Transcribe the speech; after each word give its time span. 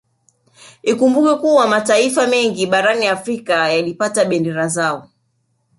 Ikumbukwe 0.83 1.35
kuwa 1.35 1.67
mataifa 1.67 2.27
mengi 2.27 2.65
barani 2.67 3.07
Afrika 3.07 3.71
yalipata 3.73 4.25
bendera 4.25 4.67
zao 4.67 5.09